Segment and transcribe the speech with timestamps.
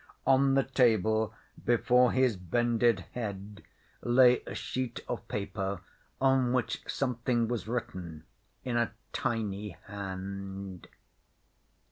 [0.25, 1.31] On the table,
[1.63, 3.61] before his bended head,
[4.01, 5.81] lay a sheet of paper
[6.19, 8.23] on which something was written
[8.65, 10.87] in a tiny hand.